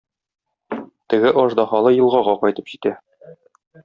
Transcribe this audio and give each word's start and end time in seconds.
Теге 1.13 1.33
аждаһалы 1.41 1.91
елгага 1.97 2.35
кайтып 2.47 2.73
җитә. 2.73 2.95